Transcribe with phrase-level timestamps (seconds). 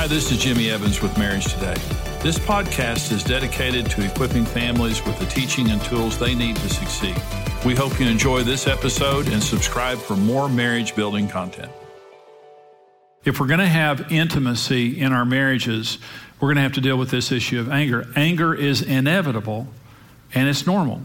[0.00, 1.74] Hi, this is Jimmy Evans with Marriage Today.
[2.22, 6.70] This podcast is dedicated to equipping families with the teaching and tools they need to
[6.70, 7.14] succeed.
[7.66, 11.70] We hope you enjoy this episode and subscribe for more marriage building content.
[13.26, 15.98] If we're going to have intimacy in our marriages,
[16.40, 18.06] we're going to have to deal with this issue of anger.
[18.16, 19.68] Anger is inevitable
[20.32, 21.02] and it's normal.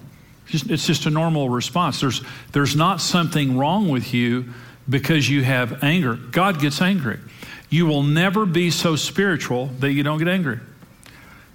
[0.47, 1.99] It's just a normal response.
[1.99, 2.21] There's,
[2.53, 4.53] there's not something wrong with you
[4.87, 6.15] because you have anger.
[6.15, 7.19] God gets angry.
[7.69, 10.59] You will never be so spiritual that you don't get angry.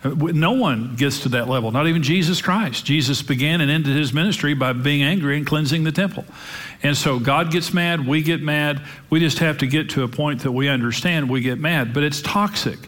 [0.02, 2.86] No one gets to that level, not even Jesus Christ.
[2.86, 6.24] Jesus began and ended his ministry by being angry and cleansing the temple.
[6.82, 8.80] And so God gets mad, we get mad.
[9.10, 12.02] We just have to get to a point that we understand we get mad, but
[12.02, 12.78] it's toxic.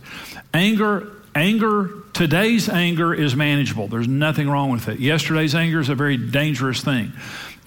[0.54, 3.88] Anger, anger, today's anger is manageable.
[3.88, 4.98] There's nothing wrong with it.
[4.98, 7.12] Yesterday's anger is a very dangerous thing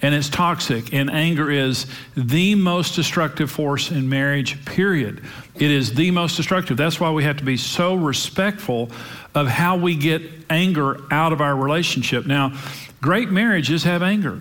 [0.02, 0.92] and it's toxic.
[0.92, 1.86] And anger is
[2.16, 5.22] the most destructive force in marriage, period.
[5.54, 6.76] It is the most destructive.
[6.76, 8.90] That's why we have to be so respectful
[9.34, 12.26] of how we get anger out of our relationship.
[12.26, 12.58] Now,
[13.00, 14.40] great marriages have anger.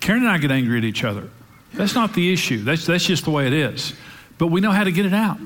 [0.00, 1.28] Karen and I get angry at each other.
[1.74, 3.92] That's not the issue, that's, that's just the way it is.
[4.38, 5.38] But we know how to get it out.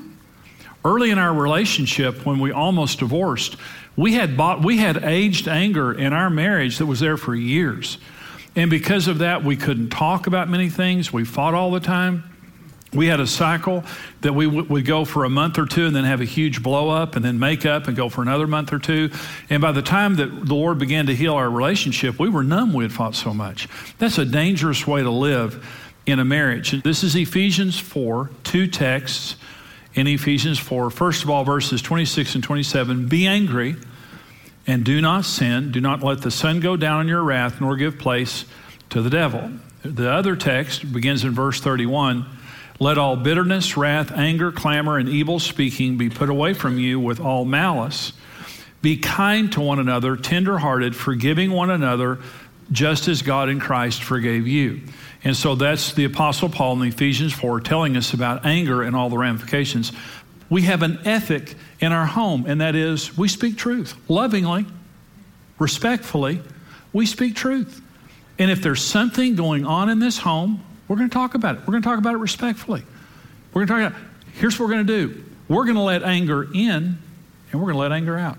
[0.85, 3.55] Early in our relationship, when we almost divorced,
[3.95, 7.97] we had, bought, we had aged anger in our marriage that was there for years.
[8.55, 11.11] And because of that, we couldn't talk about many things.
[11.11, 12.23] We fought all the time.
[12.93, 13.83] We had a cycle
[14.21, 16.61] that we w- would go for a month or two and then have a huge
[16.61, 19.09] blow up and then make up and go for another month or two.
[19.49, 22.71] And by the time that the Lord began to heal our relationship, we were numb.
[22.73, 23.67] We had fought so much.
[23.97, 25.67] That's a dangerous way to live
[26.05, 26.83] in a marriage.
[26.83, 29.37] This is Ephesians 4, two texts
[29.93, 30.89] in Ephesians 4.
[30.89, 33.75] First of all, verses 26 and 27 Be angry
[34.65, 35.71] and do not sin.
[35.71, 38.45] Do not let the sun go down in your wrath, nor give place
[38.89, 39.51] to the devil.
[39.83, 42.25] The other text begins in verse 31
[42.79, 47.19] Let all bitterness, wrath, anger, clamor, and evil speaking be put away from you with
[47.19, 48.13] all malice.
[48.81, 52.19] Be kind to one another, tenderhearted, forgiving one another,
[52.73, 54.81] just as God in Christ forgave you.
[55.23, 59.09] And so that's the Apostle Paul in Ephesians 4 telling us about anger and all
[59.09, 59.93] the ramifications.
[60.49, 64.65] We have an ethic in our home, and that is we speak truth lovingly,
[65.59, 66.41] respectfully.
[66.91, 67.81] We speak truth.
[68.37, 71.59] And if there's something going on in this home, we're going to talk about it.
[71.61, 72.83] We're going to talk about it respectfully.
[73.53, 76.03] We're going to talk about here's what we're going to do we're going to let
[76.03, 76.97] anger in,
[77.51, 78.37] and we're going to let anger out.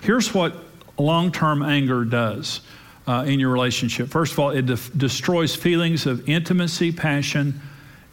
[0.00, 0.56] Here's what
[0.98, 2.60] long term anger does
[3.10, 4.08] uh, in your relationship.
[4.08, 7.60] First of all, it de- destroys feelings of intimacy, passion,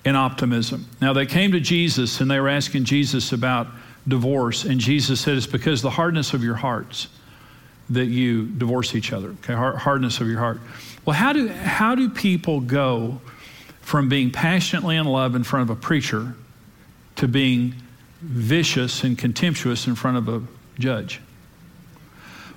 [0.03, 0.88] and optimism.
[1.00, 3.68] Now, they came to Jesus and they were asking Jesus about
[4.07, 7.09] divorce, and Jesus said, It's because the hardness of your hearts
[7.91, 9.36] that you divorce each other.
[9.44, 10.59] Okay, hardness of your heart.
[11.06, 13.22] Well, how do, how do people go
[13.81, 16.34] from being passionately in love in front of a preacher
[17.18, 17.75] to being
[18.22, 20.41] vicious and contemptuous in front of a
[20.80, 21.22] judge?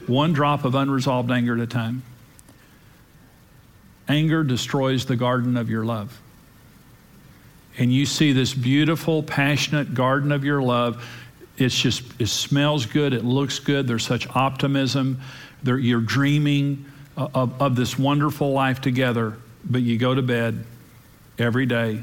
[0.06, 2.02] One drop of unresolved anger at a time.
[4.10, 6.20] Anger destroys the garden of your love.
[7.78, 11.06] And you see this beautiful, passionate garden of your love.
[11.56, 15.20] It's just, it smells good, it looks good, there's such optimism.
[15.62, 20.64] There, you're dreaming of, of this wonderful life together, but you go to bed
[21.38, 22.02] every day,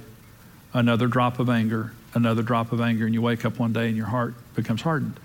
[0.74, 3.98] another drop of anger, another drop of anger, and you wake up one day and
[3.98, 5.20] your heart becomes hardened.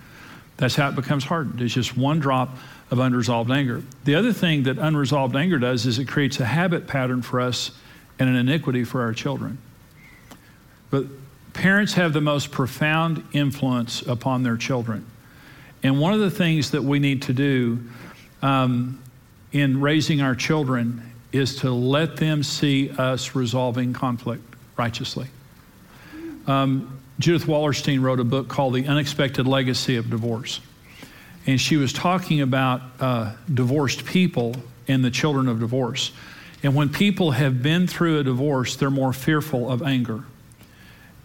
[0.63, 1.61] That's how it becomes hardened.
[1.61, 2.55] It's just one drop
[2.89, 3.83] of unresolved anger.
[4.05, 7.71] The other thing that unresolved anger does is it creates a habit pattern for us
[8.17, 9.57] and an iniquity for our children.
[10.89, 11.07] But
[11.51, 15.05] parents have the most profound influence upon their children.
[15.83, 17.83] And one of the things that we need to do
[18.41, 19.03] um,
[19.51, 25.27] in raising our children is to let them see us resolving conflict righteously.
[26.47, 30.59] Um, Judith Wallerstein wrote a book called The Unexpected Legacy of Divorce
[31.45, 34.55] and she was talking about uh, divorced people
[34.87, 36.11] and the children of divorce.
[36.61, 40.23] And when people have been through a divorce, they're more fearful of anger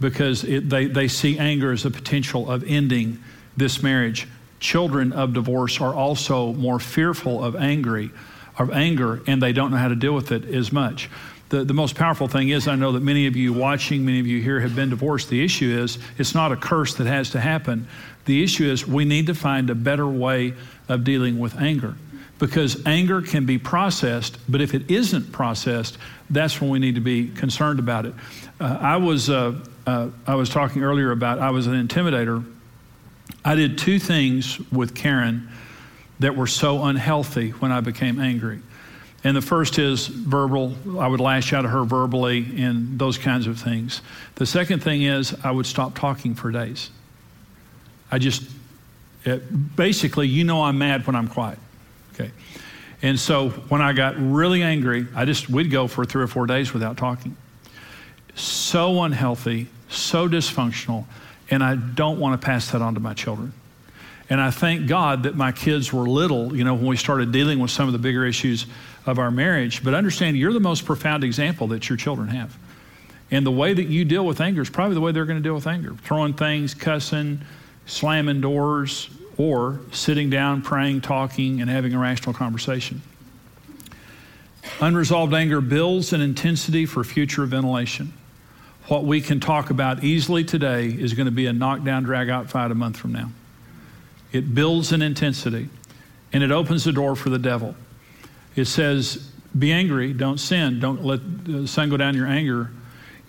[0.01, 3.23] because it, they, they see anger as a potential of ending
[3.57, 4.27] this marriage.
[4.61, 8.11] Children of divorce are also more fearful of angry,
[8.59, 11.09] of anger, and they don't know how to deal with it as much.
[11.51, 14.27] The, the most powerful thing is, I know that many of you watching, many of
[14.27, 15.31] you here have been divorced.
[15.31, 17.89] The issue is, it's not a curse that has to happen.
[18.27, 20.53] The issue is we need to find a better way
[20.89, 21.95] of dealing with anger
[22.39, 25.99] because anger can be processed, but if it isn't processed,
[26.31, 28.15] that's when we need to be concerned about it.
[28.61, 32.45] Uh, I was uh, uh, I was talking earlier about I was an intimidator.
[33.45, 35.49] I did two things with Karen
[36.21, 38.61] that were so unhealthy when I became angry.
[39.29, 40.75] And the first is verbal.
[40.99, 44.01] I would lash out at her verbally and those kinds of things.
[44.37, 46.89] The second thing is I would stop talking for days.
[48.11, 48.43] I just,
[49.27, 51.59] it, basically, you know I'm mad when I'm quiet.
[52.15, 52.31] Okay.
[53.03, 56.47] And so when I got really angry, I just, we'd go for three or four
[56.47, 57.37] days without talking.
[58.35, 61.05] So unhealthy, so dysfunctional,
[61.51, 63.53] and I don't want to pass that on to my children.
[64.31, 67.59] And I thank God that my kids were little, you know, when we started dealing
[67.59, 68.67] with some of the bigger issues
[69.07, 69.83] of our marriage.
[69.83, 72.57] But understand you're the most profound example that your children have.
[73.31, 75.43] And the way that you deal with anger is probably the way they're going to
[75.43, 77.41] deal with anger throwing things, cussing,
[77.87, 79.09] slamming doors,
[79.39, 83.01] or sitting down, praying, talking, and having a rational conversation.
[84.81, 88.13] Unresolved anger builds an intensity for future ventilation.
[88.89, 92.51] What we can talk about easily today is going to be a knockdown, drag out
[92.51, 93.31] fight a month from now.
[94.33, 95.69] It builds an intensity
[96.33, 97.75] and it opens the door for the devil.
[98.57, 102.71] It says, Be angry, don't sin, don't let the sun go down your anger.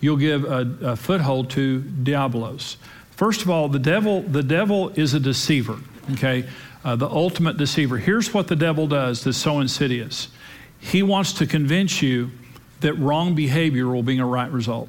[0.00, 2.76] You'll give a, a foothold to diabolos.
[3.10, 5.78] First of all, the devil, the devil is a deceiver,
[6.12, 6.48] okay?
[6.82, 7.98] Uh, the ultimate deceiver.
[7.98, 10.28] Here's what the devil does that's so insidious
[10.80, 12.30] he wants to convince you
[12.80, 14.88] that wrong behavior will be a right result.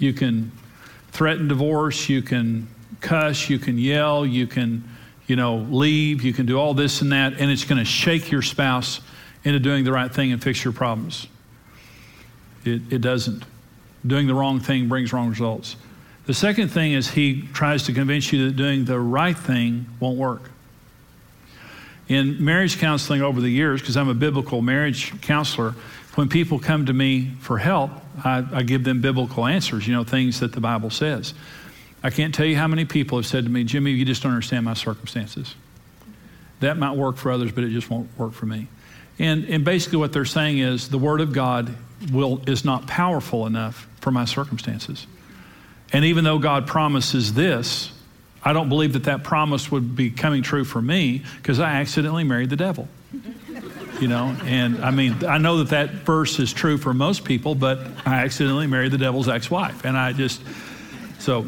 [0.00, 0.50] You can
[1.12, 2.66] threaten divorce, you can
[3.00, 4.82] cuss, you can yell, you can,
[5.26, 8.30] you know, leave, you can do all this and that, and it's going to shake
[8.30, 9.00] your spouse
[9.44, 11.28] into doing the right thing and fix your problems.
[12.64, 13.44] It, it doesn't.
[14.06, 15.76] Doing the wrong thing brings wrong results.
[16.26, 20.16] The second thing is he tries to convince you that doing the right thing won't
[20.16, 20.50] work.
[22.08, 25.74] In marriage counseling over the years, because I'm a biblical marriage counselor,
[26.14, 27.90] when people come to me for help,
[28.24, 31.34] I, I, give them biblical answers, you know, things that the Bible says.
[32.02, 34.32] I can't tell you how many people have said to me, Jimmy, you just don't
[34.32, 35.54] understand my circumstances.
[36.60, 38.68] That might work for others, but it just won't work for me.
[39.18, 41.74] And, and basically, what they're saying is the Word of God
[42.12, 45.06] will, is not powerful enough for my circumstances.
[45.92, 47.92] And even though God promises this,
[48.42, 52.24] I don't believe that that promise would be coming true for me because I accidentally
[52.24, 52.88] married the devil
[54.00, 54.36] you know.
[54.44, 58.24] And I mean, I know that that verse is true for most people, but I
[58.24, 60.42] accidentally married the devil's ex-wife, and I just
[61.18, 61.46] so.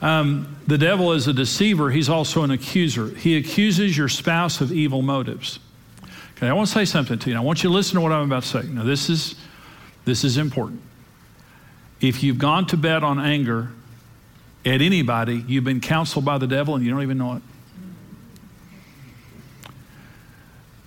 [0.00, 1.90] Um, the devil is a deceiver.
[1.90, 3.08] He's also an accuser.
[3.08, 5.60] He accuses your spouse of evil motives.
[6.36, 7.36] Okay, I want to say something to you.
[7.36, 8.62] I want you to listen to what I'm about to say.
[8.64, 9.36] Now, this is
[10.04, 10.80] this is important.
[12.00, 13.68] If you've gone to bed on anger
[14.64, 17.42] at anybody, you've been counseled by the devil and you don't even know it.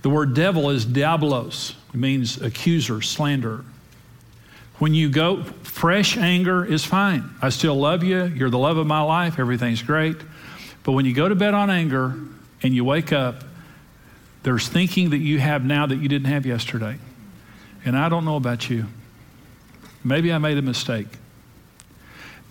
[0.06, 3.64] The word devil is diabolos, it means accuser, slanderer.
[4.78, 7.28] When you go, fresh anger is fine.
[7.42, 8.26] I still love you.
[8.26, 9.40] You're the love of my life.
[9.40, 10.14] Everything's great.
[10.84, 12.14] But when you go to bed on anger
[12.62, 13.42] and you wake up,
[14.44, 16.98] there's thinking that you have now that you didn't have yesterday.
[17.84, 18.86] And I don't know about you.
[20.04, 21.08] Maybe I made a mistake.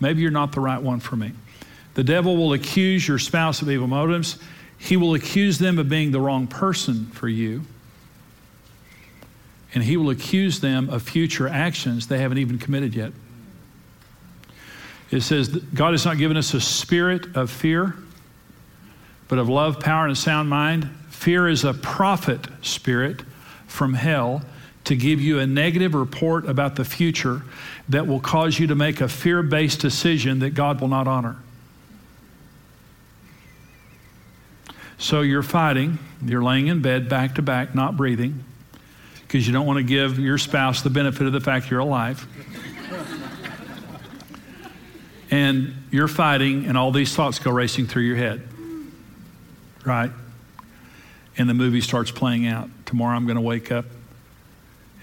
[0.02, 1.32] Maybe you're not the right one for me.
[1.94, 4.40] The devil will accuse your spouse of evil motives.
[4.78, 7.64] He will accuse them of being the wrong person for you.
[9.74, 13.12] And he will accuse them of future actions they haven't even committed yet.
[15.12, 17.96] It says God has not given us a spirit of fear,
[19.28, 20.90] but of love, power, and a sound mind.
[21.10, 23.22] Fear is a prophet spirit
[23.68, 24.44] from hell
[24.86, 27.42] to give you a negative report about the future
[27.90, 31.38] that will cause you to make a fear based decision that God will not honor.
[35.06, 38.44] So you're fighting, you're laying in bed back to back, not breathing,
[39.22, 42.26] because you don't want to give your spouse the benefit of the fact you're alive.
[45.30, 48.48] and you're fighting, and all these thoughts go racing through your head.
[49.86, 50.10] Right?
[51.38, 52.72] And the movie starts playing out.
[52.88, 53.86] Tomorrow I'm going to wake up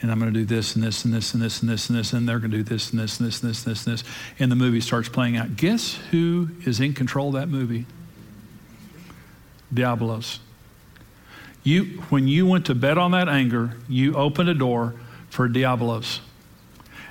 [0.00, 1.96] and I'm going to do this and this and this and this and this and
[1.96, 3.86] this, and they're going to do this and this and this and this and this
[3.86, 4.04] and this.
[4.40, 5.54] And the movie starts playing out.
[5.54, 7.86] Guess who is in control of that movie?
[9.72, 10.38] Diabolos.
[11.64, 14.94] You, when you went to bed on that anger, you opened a door
[15.30, 16.20] for diabolos.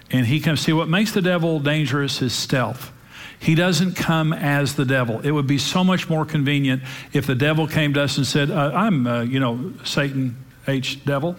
[0.09, 0.61] And he comes.
[0.61, 2.91] See, what makes the devil dangerous is stealth.
[3.39, 5.19] He doesn't come as the devil.
[5.21, 8.51] It would be so much more convenient if the devil came to us and said,
[8.51, 10.37] uh, I'm, uh, you know, Satan
[10.67, 11.03] H.
[11.05, 11.35] Devil,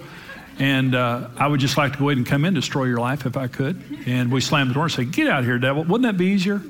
[0.59, 3.25] and uh, I would just like to go ahead and come in, destroy your life
[3.25, 3.81] if I could.
[4.07, 5.85] And we slam the door and say, Get out of here, devil.
[5.85, 6.61] Wouldn't that be easier?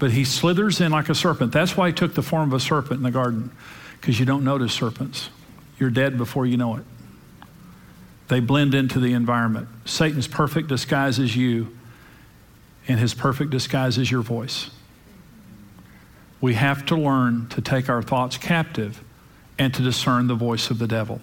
[0.00, 1.52] But he slithers in like a serpent.
[1.52, 3.52] That's why he took the form of a serpent in the garden,
[4.00, 5.30] because you don't notice serpents.
[5.78, 6.84] You're dead before you know it.
[8.26, 9.68] They blend into the environment.
[9.84, 11.76] Satan's perfect disguise is you,
[12.88, 14.70] and his perfect disguise is your voice.
[16.40, 19.02] we have to learn to take our thoughts captive
[19.58, 21.20] and to discern the voice of the devil.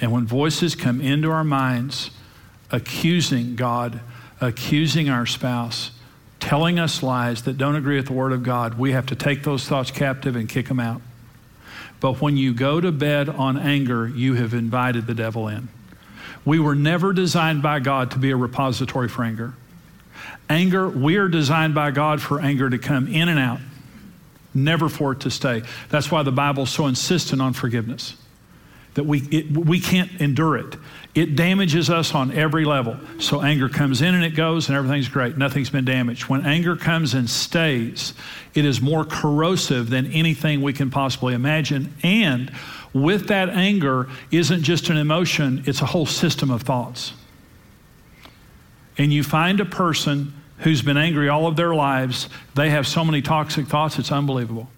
[0.00, 2.10] And when voices come into our minds,
[2.70, 4.00] accusing God,
[4.40, 5.90] accusing our spouse,
[6.40, 9.44] telling us lies that don't agree with the Word of God, we have to take
[9.44, 11.02] those thoughts captive and kick them out.
[12.00, 15.68] But when you go to bed on anger, you have invited the devil in.
[16.44, 19.52] We were never designed by God to be a repository for anger.
[20.48, 23.60] Anger, we are designed by God for anger to come in and out,
[24.54, 25.62] never for it to stay.
[25.90, 28.16] That's why the Bible's so insistent on forgiveness
[28.94, 30.76] that we, it, we can't endure it.
[31.14, 32.96] It damages us on every level.
[33.18, 35.36] So anger comes in and it goes, and everything's great.
[35.36, 36.28] Nothing's been damaged.
[36.28, 38.14] When anger comes and stays,
[38.54, 41.94] it is more corrosive than anything we can possibly imagine.
[42.02, 42.52] And
[42.92, 47.12] with that anger isn't just an emotion, it's a whole system of thoughts.
[48.98, 53.04] And you find a person who's been angry all of their lives, they have so
[53.04, 54.68] many toxic thoughts, it's unbelievable.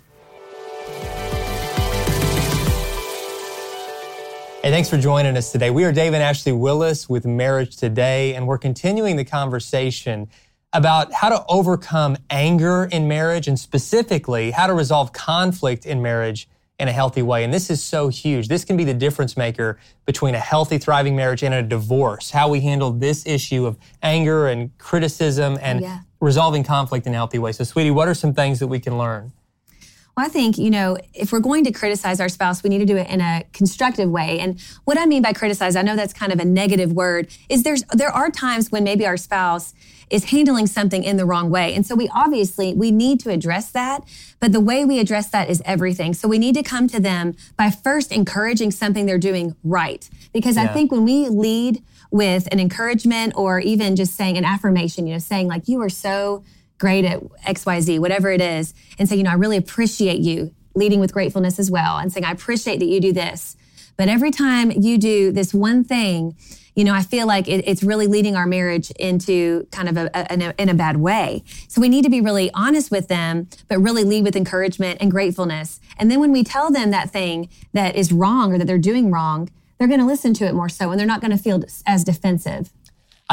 [4.62, 5.71] Hey, thanks for joining us today.
[5.71, 10.28] We are Dave and Ashley Willis with Marriage Today, and we're continuing the conversation
[10.73, 16.49] about how to overcome anger in marriage and specifically how to resolve conflict in marriage
[16.78, 17.42] in a healthy way.
[17.42, 18.47] And this is so huge.
[18.47, 22.31] This can be the difference maker between a healthy, thriving marriage and a divorce.
[22.31, 26.02] How we handle this issue of anger and criticism and yeah.
[26.21, 27.50] resolving conflict in a healthy way.
[27.50, 29.33] So, sweetie, what are some things that we can learn?
[30.16, 32.85] Well, I think, you know, if we're going to criticize our spouse, we need to
[32.85, 34.38] do it in a constructive way.
[34.40, 37.62] And what I mean by criticize, I know that's kind of a negative word, is
[37.62, 39.73] there's there are times when maybe our spouse
[40.11, 41.75] is handling something in the wrong way.
[41.75, 44.04] And so we obviously we need to address that,
[44.38, 46.12] but the way we address that is everything.
[46.12, 50.07] So we need to come to them by first encouraging something they're doing right.
[50.35, 50.64] Because yeah.
[50.64, 55.14] I think when we lead with an encouragement or even just saying an affirmation, you
[55.14, 56.45] know, saying like you are so
[56.82, 60.98] great at XYZ, whatever it is, and say, you know, I really appreciate you leading
[60.98, 63.56] with gratefulness as well and saying, I appreciate that you do this.
[63.96, 66.36] But every time you do this one thing,
[66.74, 70.10] you know, I feel like it, it's really leading our marriage into kind of a,
[70.12, 71.44] a, a, in a bad way.
[71.68, 75.08] So we need to be really honest with them, but really lead with encouragement and
[75.08, 75.78] gratefulness.
[75.98, 79.12] And then when we tell them that thing that is wrong or that they're doing
[79.12, 81.62] wrong, they're going to listen to it more so and they're not going to feel
[81.86, 82.72] as defensive.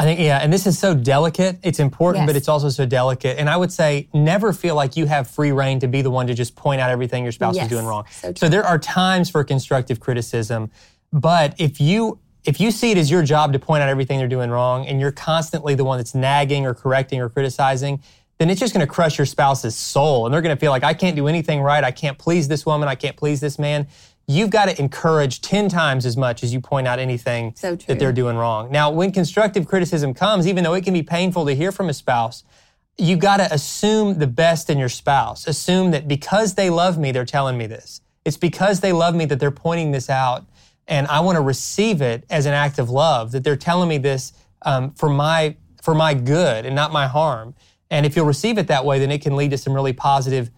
[0.00, 1.58] I think, yeah, and this is so delicate.
[1.62, 2.28] It's important, yes.
[2.30, 3.38] but it's also so delicate.
[3.38, 6.26] And I would say never feel like you have free reign to be the one
[6.28, 7.64] to just point out everything your spouse yes.
[7.64, 8.06] is doing wrong.
[8.10, 10.70] So, so there are times for constructive criticism,
[11.12, 14.26] but if you if you see it as your job to point out everything they're
[14.26, 18.02] doing wrong and you're constantly the one that's nagging or correcting or criticizing,
[18.38, 20.24] then it's just going to crush your spouse's soul.
[20.24, 21.84] And they're going to feel like, I can't do anything right.
[21.84, 22.88] I can't please this woman.
[22.88, 23.86] I can't please this man
[24.26, 27.98] you've got to encourage 10 times as much as you point out anything so that
[27.98, 28.70] they're doing wrong.
[28.70, 31.92] Now, when constructive criticism comes, even though it can be painful to hear from a
[31.92, 32.44] spouse,
[32.96, 35.46] you've got to assume the best in your spouse.
[35.46, 38.00] Assume that because they love me, they're telling me this.
[38.24, 40.46] It's because they love me that they're pointing this out.
[40.86, 43.98] And I want to receive it as an act of love, that they're telling me
[43.98, 47.54] this um, for, my, for my good and not my harm.
[47.90, 50.50] And if you'll receive it that way, then it can lead to some really positive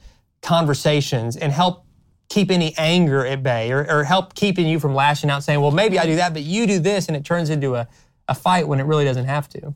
[0.42, 1.87] conversations and help
[2.32, 5.70] keep any anger at bay or, or help keeping you from lashing out saying, well,
[5.70, 7.08] maybe I do that, but you do this.
[7.08, 7.86] And it turns into a,
[8.26, 9.74] a fight when it really doesn't have to.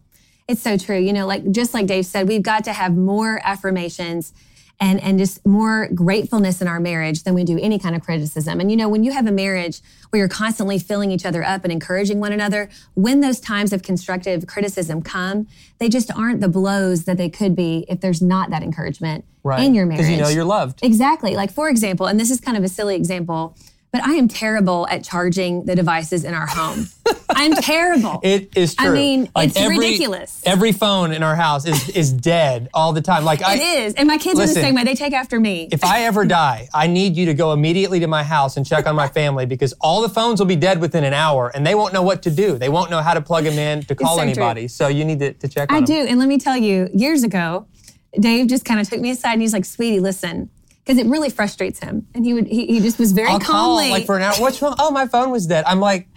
[0.48, 0.98] It's so true.
[0.98, 4.32] You know, like just like Dave said, we've got to have more affirmations
[4.78, 8.60] and and just more gratefulness in our marriage than we do any kind of criticism.
[8.60, 9.80] And you know, when you have a marriage
[10.10, 13.82] where you're constantly filling each other up and encouraging one another, when those times of
[13.82, 15.46] constructive criticism come,
[15.78, 19.60] they just aren't the blows that they could be if there's not that encouragement right.
[19.62, 20.02] in your marriage.
[20.02, 20.80] Because you know you're loved.
[20.82, 21.34] Exactly.
[21.34, 23.56] Like for example, and this is kind of a silly example,
[23.92, 26.86] but I am terrible at charging the devices in our home.
[27.30, 28.20] I'm terrible.
[28.26, 28.90] It is true.
[28.90, 30.42] I mean, like it's every, ridiculous.
[30.44, 33.24] Every phone in our house is, is dead all the time.
[33.24, 34.84] Like I, it is, and my kids listen, are the same way.
[34.84, 35.68] They take after me.
[35.70, 38.86] If I ever die, I need you to go immediately to my house and check
[38.86, 41.74] on my family because all the phones will be dead within an hour, and they
[41.74, 42.58] won't know what to do.
[42.58, 44.62] They won't know how to plug them in to call so anybody.
[44.62, 44.68] True.
[44.68, 45.70] So you need to, to check.
[45.70, 45.82] I them.
[45.84, 47.66] I do, and let me tell you, years ago,
[48.18, 50.50] Dave just kind of took me aside and he's like, "Sweetie, listen."
[50.86, 52.06] Because it really frustrates him.
[52.14, 54.34] And he would he, he just was very I'll calmly call, like for an hour.
[54.38, 54.76] What's wrong?
[54.78, 55.64] Oh, my phone was dead.
[55.66, 56.08] I'm like,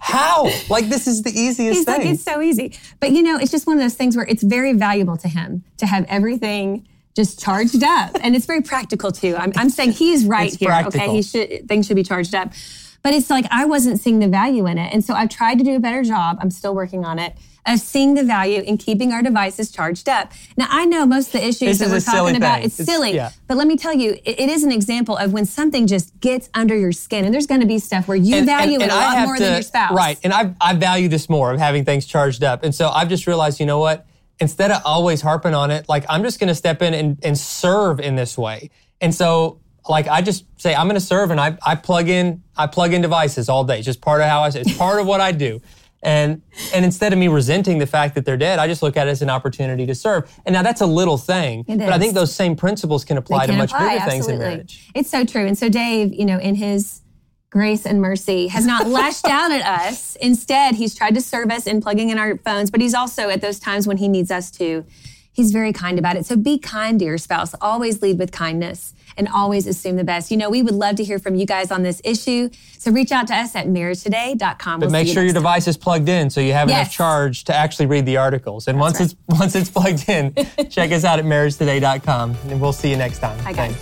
[0.00, 0.50] how?
[0.70, 1.98] Like this is the easiest He's thing.
[1.98, 2.74] Like, it's so easy.
[3.00, 5.64] But you know, it's just one of those things where it's very valuable to him
[5.76, 9.34] to have everything just charged up, and it's very practical too.
[9.36, 10.68] I'm, I'm saying he's right here.
[10.68, 11.00] Practical.
[11.00, 12.52] Okay, he should things should be charged up.
[13.02, 15.64] But it's like I wasn't seeing the value in it, and so I've tried to
[15.64, 16.38] do a better job.
[16.40, 17.36] I'm still working on it
[17.66, 20.32] of seeing the value in keeping our devices charged up.
[20.56, 23.14] Now, I know most of the issues this that we're talking about, it's, it's silly,
[23.14, 23.30] yeah.
[23.46, 26.48] but let me tell you, it, it is an example of when something just gets
[26.54, 27.26] under your skin.
[27.26, 29.26] And there's going to be stuff where you and, value and, and it a lot
[29.26, 29.92] more to, than your spouse.
[29.92, 30.18] Right.
[30.24, 32.64] And I, I value this more of having things charged up.
[32.64, 34.06] And so I've just realized, you know what?
[34.40, 37.36] instead of always harping on it, like I'm just going to step in and, and
[37.36, 38.70] serve in this way.
[39.00, 42.42] And so like I just say I'm going to serve and I, I plug in
[42.56, 43.78] I plug in devices all day.
[43.78, 45.60] It's just part of how I it's part of what I do.
[46.02, 46.42] And
[46.74, 49.10] and instead of me resenting the fact that they're dead, I just look at it
[49.10, 50.30] as an opportunity to serve.
[50.46, 51.80] And now that's a little thing, but.
[51.80, 54.18] I think those same principles can apply can to much apply, bigger absolutely.
[54.18, 54.90] things in marriage.
[54.94, 55.46] It's so true.
[55.46, 57.02] And so Dave, you know, in his
[57.50, 60.16] grace and mercy has not lashed down at us.
[60.16, 63.40] Instead, he's tried to serve us in plugging in our phones, but he's also at
[63.40, 64.84] those times when he needs us to,
[65.32, 66.26] he's very kind about it.
[66.26, 67.54] So be kind to your spouse.
[67.60, 70.30] Always lead with kindness and always assume the best.
[70.30, 72.48] You know, we would love to hear from you guys on this issue.
[72.78, 74.80] So reach out to us at marriagetoday.com.
[74.80, 76.78] But we'll make sure your device is plugged in so you have yes.
[76.78, 78.68] enough charge to actually read the articles.
[78.68, 79.16] And That's once right.
[79.28, 80.34] it's once it's plugged in,
[80.70, 83.38] check us out at marriagetoday.com and we'll see you next time.
[83.40, 83.76] Hi guys.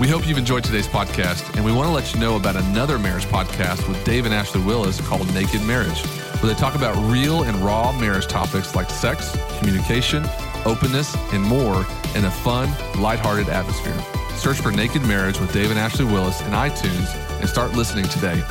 [0.00, 3.00] We hope you've enjoyed today's podcast, and we want to let you know about another
[3.00, 6.06] marriage podcast with Dave and Ashley Willis called Naked Marriage,
[6.40, 10.22] where they talk about real and raw marriage topics like sex, communication,
[10.68, 12.70] openness, and more in a fun,
[13.00, 13.98] lighthearted atmosphere.
[14.36, 18.42] Search for Naked Marriage with Dave and Ashley Willis in iTunes and start listening today.